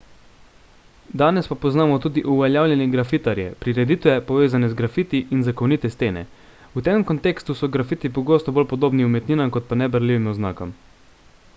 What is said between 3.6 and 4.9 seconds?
prireditve povezane z